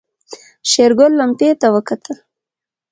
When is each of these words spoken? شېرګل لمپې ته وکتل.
شېرګل 0.69 1.11
لمپې 1.19 1.49
ته 1.61 1.67
وکتل. 1.75 2.17